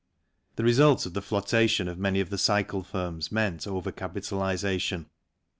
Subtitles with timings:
[0.55, 5.11] The result of the flotation of many of the cycle firms meant over capitalization.